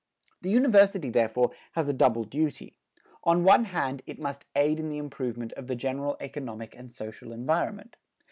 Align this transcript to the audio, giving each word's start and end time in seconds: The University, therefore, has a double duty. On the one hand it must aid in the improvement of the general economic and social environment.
The 0.41 0.49
University, 0.49 1.11
therefore, 1.11 1.51
has 1.73 1.87
a 1.87 1.93
double 1.93 2.23
duty. 2.23 2.75
On 3.23 3.37
the 3.37 3.43
one 3.43 3.65
hand 3.65 4.01
it 4.07 4.17
must 4.17 4.45
aid 4.55 4.79
in 4.79 4.89
the 4.89 4.97
improvement 4.97 5.53
of 5.53 5.67
the 5.67 5.75
general 5.75 6.17
economic 6.19 6.75
and 6.75 6.91
social 6.91 7.31
environment. 7.31 7.97